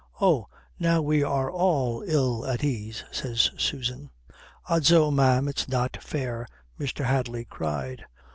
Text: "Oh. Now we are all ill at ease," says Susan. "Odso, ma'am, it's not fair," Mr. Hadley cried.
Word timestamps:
"Oh. 0.19 0.47
Now 0.79 0.99
we 1.03 1.21
are 1.21 1.51
all 1.51 2.01
ill 2.03 2.43
at 2.47 2.63
ease," 2.63 3.03
says 3.11 3.51
Susan. 3.59 4.09
"Odso, 4.67 5.11
ma'am, 5.11 5.47
it's 5.47 5.67
not 5.69 5.95
fair," 6.01 6.47
Mr. 6.79 7.05
Hadley 7.05 7.45
cried. 7.45 8.05